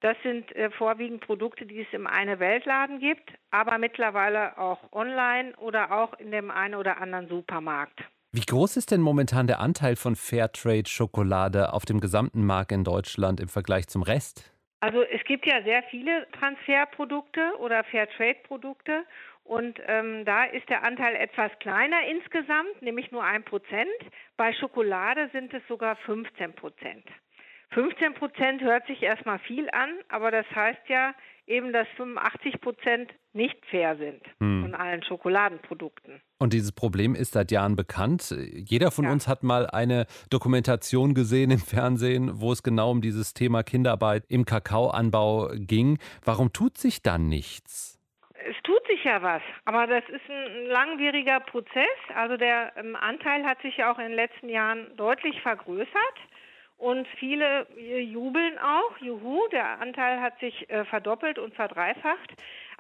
[0.02, 5.56] Das sind äh, vorwiegend Produkte, die es im eine Weltladen gibt, aber mittlerweile auch online
[5.58, 8.00] oder auch in dem einen oder anderen Supermarkt.
[8.34, 13.42] Wie groß ist denn momentan der Anteil von Fairtrade-Schokolade auf dem gesamten Markt in Deutschland
[13.42, 14.54] im Vergleich zum Rest?
[14.80, 19.04] Also es gibt ja sehr viele Transferprodukte oder Fairtrade-Produkte
[19.44, 23.90] und ähm, da ist der Anteil etwas kleiner insgesamt, nämlich nur ein Prozent.
[24.38, 27.04] Bei Schokolade sind es sogar 15 Prozent.
[27.72, 31.14] 15 Prozent hört sich erstmal viel an, aber das heißt ja
[31.48, 34.64] eben, dass 85 Prozent nicht fair sind hm.
[34.64, 36.22] von allen Schokoladenprodukten.
[36.40, 38.36] Und dieses Problem ist seit Jahren bekannt.
[38.52, 39.12] Jeder von ja.
[39.12, 44.26] uns hat mal eine Dokumentation gesehen im Fernsehen, wo es genau um dieses Thema Kinderarbeit
[44.28, 46.00] im Kakaoanbau ging.
[46.26, 48.00] Warum tut sich da nichts?
[48.34, 51.86] Es tut sich ja was, aber das ist ein langwieriger Prozess.
[52.16, 56.18] Also der ähm, Anteil hat sich ja auch in den letzten Jahren deutlich vergrößert.
[56.78, 62.32] Und viele jubeln auch, juhu, der Anteil hat sich äh, verdoppelt und verdreifacht.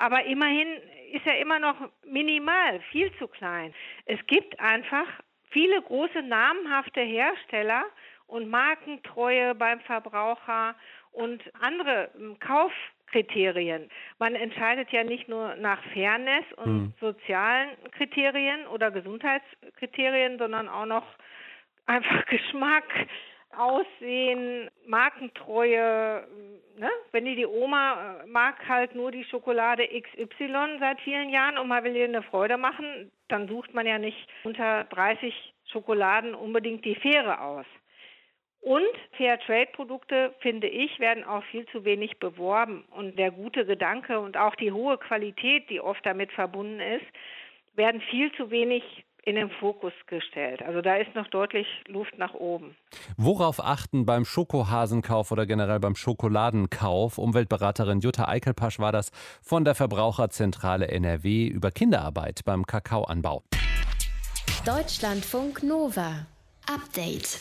[0.01, 0.67] Aber immerhin
[1.13, 3.71] ist er immer noch minimal, viel zu klein.
[4.07, 5.05] Es gibt einfach
[5.51, 7.83] viele große namhafte Hersteller
[8.25, 10.73] und Markentreue beim Verbraucher
[11.11, 13.91] und andere ähm, Kaufkriterien.
[14.17, 16.93] Man entscheidet ja nicht nur nach Fairness und hm.
[16.99, 21.05] sozialen Kriterien oder Gesundheitskriterien, sondern auch noch
[21.85, 22.85] einfach Geschmack,
[23.57, 26.27] Aussehen, Markentreue.
[26.77, 26.89] Ne?
[27.11, 31.67] Wenn die die Oma äh, mag halt nur die Schokolade XY seit vielen Jahren und
[31.67, 35.33] man will ihr eine Freude machen, dann sucht man ja nicht unter 30
[35.71, 37.65] Schokoladen unbedingt die faire aus.
[38.61, 38.85] Und
[39.17, 42.85] Fairtrade-Produkte, finde ich, werden auch viel zu wenig beworben.
[42.91, 47.05] Und der gute Gedanke und auch die hohe Qualität, die oft damit verbunden ist,
[47.73, 48.83] werden viel zu wenig
[49.23, 50.61] in den Fokus gestellt.
[50.63, 52.75] Also da ist noch deutlich Luft nach oben.
[53.17, 57.17] Worauf achten beim Schokohasenkauf oder generell beim Schokoladenkauf?
[57.17, 63.43] Umweltberaterin Jutta Eichelpasch war das von der Verbraucherzentrale NRW über Kinderarbeit beim Kakaoanbau.
[64.65, 66.25] Deutschlandfunk Nova.
[66.67, 67.39] Update.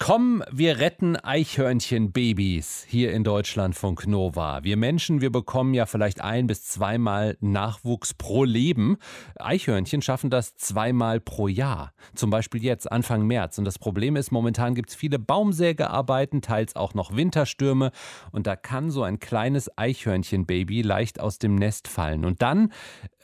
[0.00, 4.62] Komm, wir retten Eichhörnchenbabys hier in Deutschlandfunk Nova.
[4.62, 8.98] Wir Menschen, wir bekommen ja vielleicht ein bis zweimal Nachwuchs pro Leben.
[9.40, 11.92] Eichhörnchen schaffen das zweimal pro Jahr.
[12.14, 13.58] Zum Beispiel jetzt Anfang März.
[13.58, 17.90] Und das Problem ist, momentan gibt es viele Baumsägearbeiten, teils auch noch Winterstürme.
[18.30, 22.24] Und da kann so ein kleines Eichhörnchenbaby leicht aus dem Nest fallen.
[22.24, 22.72] Und dann,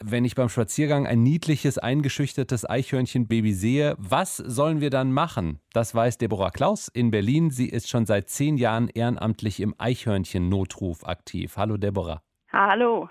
[0.01, 5.61] wenn ich beim Spaziergang ein niedliches, eingeschüchtertes Eichhörnchenbaby sehe, was sollen wir dann machen?
[5.71, 7.51] Das weiß Deborah Klaus Klaus in Berlin.
[7.51, 11.57] Sie ist schon seit zehn Jahren ehrenamtlich im Eichhörnchen-Notruf aktiv.
[11.57, 12.23] Hallo Deborah.
[12.51, 13.07] Hallo.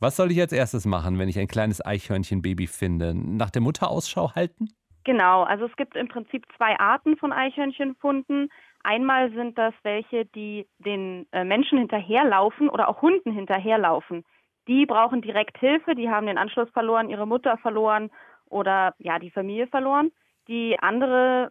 [0.00, 3.14] Was soll ich als erstes machen, wenn ich ein kleines Eichhörnchenbaby finde?
[3.14, 4.70] Nach der Mutter Ausschau halten?
[5.04, 8.48] Genau, also es gibt im Prinzip zwei Arten von Eichhörnchenfunden.
[8.82, 14.24] Einmal sind das welche, die den äh, Menschen hinterherlaufen oder auch Hunden hinterherlaufen.
[14.66, 18.10] Die brauchen direkt Hilfe, die haben den Anschluss verloren, ihre Mutter verloren
[18.46, 20.10] oder ja, die Familie verloren.
[20.48, 21.50] Die andere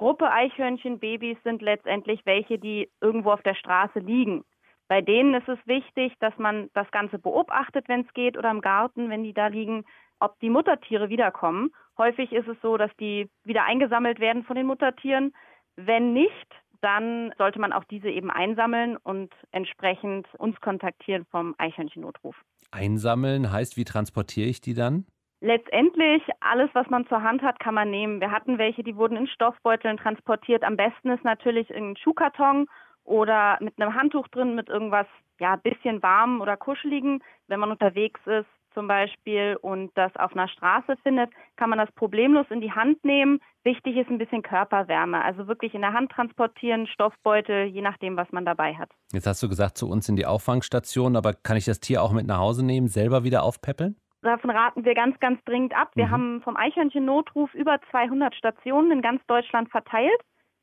[0.00, 4.44] Gruppe Eichhörnchenbabys sind letztendlich welche, die irgendwo auf der Straße liegen.
[4.88, 8.62] Bei denen ist es wichtig, dass man das Ganze beobachtet, wenn es geht, oder im
[8.62, 9.84] Garten, wenn die da liegen,
[10.18, 11.74] ob die Muttertiere wiederkommen.
[11.98, 15.34] Häufig ist es so, dass die wieder eingesammelt werden von den Muttertieren.
[15.76, 16.48] Wenn nicht,
[16.80, 22.36] dann sollte man auch diese eben einsammeln und entsprechend uns kontaktieren vom Eichhörnchennotruf.
[22.70, 25.04] Einsammeln heißt, wie transportiere ich die dann?
[25.40, 28.20] Letztendlich alles, was man zur Hand hat, kann man nehmen.
[28.20, 30.62] Wir hatten welche, die wurden in Stoffbeuteln transportiert.
[30.62, 32.66] Am besten ist natürlich in Schuhkarton
[33.04, 35.06] oder mit einem Handtuch drin, mit irgendwas,
[35.38, 37.22] ja, bisschen warm oder kuscheligen.
[37.48, 41.90] Wenn man unterwegs ist zum Beispiel und das auf einer Straße findet, kann man das
[41.92, 43.40] problemlos in die Hand nehmen.
[43.64, 48.30] Wichtig ist ein bisschen Körperwärme, also wirklich in der Hand transportieren, Stoffbeutel, je nachdem, was
[48.30, 48.90] man dabei hat.
[49.12, 52.12] Jetzt hast du gesagt, zu uns in die Auffangstation, aber kann ich das Tier auch
[52.12, 53.96] mit nach Hause nehmen, selber wieder aufpäppeln?
[54.22, 55.90] Davon raten wir ganz, ganz dringend ab.
[55.94, 56.10] Wir mhm.
[56.10, 60.20] haben vom Eichhörnchen-Notruf über 200 Stationen in ganz Deutschland verteilt,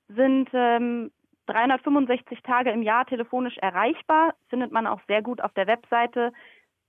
[0.09, 1.11] sind ähm,
[1.47, 6.31] 365 Tage im Jahr telefonisch erreichbar, findet man auch sehr gut auf der Webseite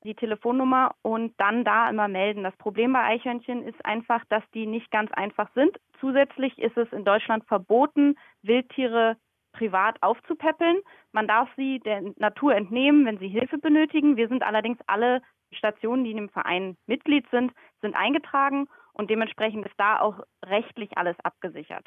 [0.04, 2.44] die Telefonnummer und dann da immer melden.
[2.44, 5.78] Das Problem bei Eichhörnchen ist einfach, dass die nicht ganz einfach sind.
[6.00, 9.16] Zusätzlich ist es in Deutschland verboten, Wildtiere
[9.52, 10.78] privat aufzupäppeln.
[11.12, 14.16] Man darf sie der Natur entnehmen, wenn sie Hilfe benötigen.
[14.16, 15.20] Wir sind allerdings alle
[15.52, 20.96] Stationen, die in dem Verein Mitglied sind, sind eingetragen und dementsprechend ist da auch rechtlich
[20.96, 21.86] alles abgesichert.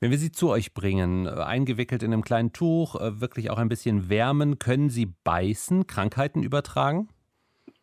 [0.00, 3.58] Wenn wir sie zu euch bringen, äh, eingewickelt in einem kleinen Tuch, äh, wirklich auch
[3.58, 7.08] ein bisschen wärmen, können sie beißen, Krankheiten übertragen?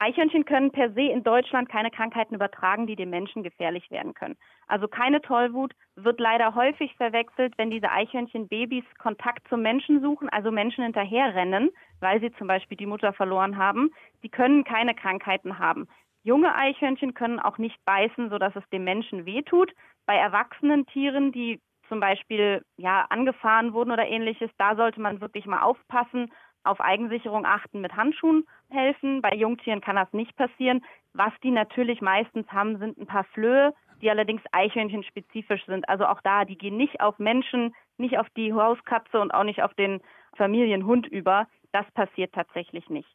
[0.01, 4.37] Eichhörnchen können per se in Deutschland keine Krankheiten übertragen, die dem Menschen gefährlich werden können.
[4.67, 10.51] Also keine Tollwut wird leider häufig verwechselt, wenn diese Eichhörnchenbabys Kontakt zum Menschen suchen, also
[10.51, 13.91] Menschen hinterherrennen, weil sie zum Beispiel die Mutter verloren haben.
[14.21, 15.87] Sie können keine Krankheiten haben.
[16.23, 19.73] Junge Eichhörnchen können auch nicht beißen, sodass es dem Menschen wehtut.
[20.05, 25.45] Bei erwachsenen Tieren, die zum Beispiel ja angefahren wurden oder ähnliches, da sollte man wirklich
[25.45, 26.31] mal aufpassen
[26.63, 29.21] auf Eigensicherung achten, mit Handschuhen helfen.
[29.21, 30.83] Bei Jungtieren kann das nicht passieren.
[31.13, 35.87] Was die natürlich meistens haben, sind ein paar Flöhe, die allerdings Eichhörnchen spezifisch sind.
[35.89, 39.63] Also auch da, die gehen nicht auf Menschen, nicht auf die Hauskatze und auch nicht
[39.63, 40.01] auf den
[40.37, 41.47] Familienhund über.
[41.71, 43.09] Das passiert tatsächlich nicht.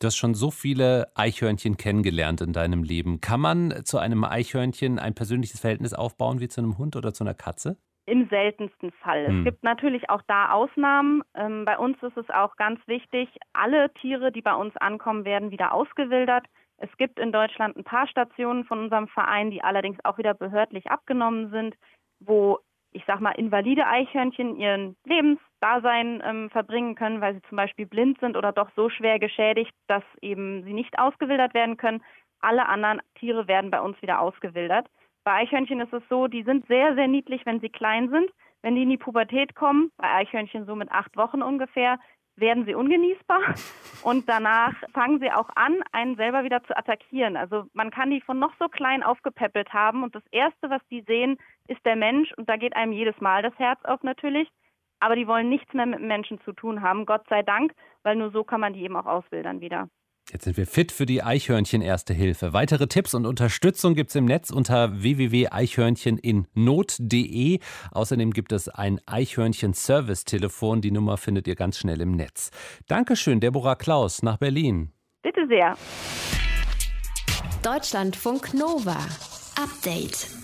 [0.00, 3.20] Du hast schon so viele Eichhörnchen kennengelernt in deinem Leben.
[3.20, 7.24] Kann man zu einem Eichhörnchen ein persönliches Verhältnis aufbauen wie zu einem Hund oder zu
[7.24, 7.78] einer Katze?
[8.06, 9.26] im seltensten Fall.
[9.26, 9.38] Hm.
[9.38, 11.22] Es gibt natürlich auch da Ausnahmen.
[11.34, 15.50] Ähm, bei uns ist es auch ganz wichtig, alle Tiere, die bei uns ankommen, werden
[15.50, 16.44] wieder ausgewildert.
[16.76, 20.90] Es gibt in Deutschland ein paar Stationen von unserem Verein, die allerdings auch wieder behördlich
[20.90, 21.76] abgenommen sind,
[22.20, 22.58] wo
[22.94, 28.18] ich sag mal, invalide Eichhörnchen ihren Lebensdasein ähm, verbringen können, weil sie zum Beispiel blind
[28.20, 32.02] sind oder doch so schwer geschädigt, dass eben sie nicht ausgewildert werden können.
[32.40, 34.86] Alle anderen Tiere werden bei uns wieder ausgewildert.
[35.24, 38.30] Bei Eichhörnchen ist es so, die sind sehr, sehr niedlich, wenn sie klein sind.
[38.62, 41.98] Wenn die in die Pubertät kommen, bei Eichhörnchen so mit acht Wochen ungefähr,
[42.36, 43.40] werden sie ungenießbar
[44.02, 47.36] und danach fangen sie auch an, einen selber wieder zu attackieren.
[47.36, 51.02] Also man kann die von noch so klein aufgepäppelt haben und das Erste, was die
[51.02, 54.48] sehen, ist der Mensch und da geht einem jedes Mal das Herz auf natürlich.
[55.00, 57.72] Aber die wollen nichts mehr mit Menschen zu tun haben, Gott sei Dank,
[58.02, 59.88] weil nur so kann man die eben auch ausbildern wieder.
[60.30, 62.54] Jetzt sind wir fit für die Eichhörnchen Erste Hilfe.
[62.54, 67.58] Weitere Tipps und Unterstützung gibt es im Netz unter www.eichhörncheninnot.de.
[67.92, 70.80] Außerdem gibt es ein Eichhörnchen-Service-Telefon.
[70.80, 72.52] Die Nummer findet ihr ganz schnell im Netz.
[72.88, 74.94] Dankeschön, Deborah Klaus nach Berlin.
[75.22, 75.76] Bitte sehr.
[77.62, 78.96] Deutschlandfunk Nova.
[79.56, 80.43] Update.